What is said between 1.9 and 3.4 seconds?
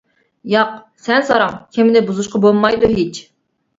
بۇزۇشقا بولمايدۇ ھېچ.